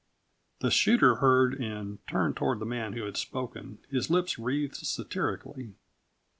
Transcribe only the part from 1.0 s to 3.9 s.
heard and turned toward the man who had spoken,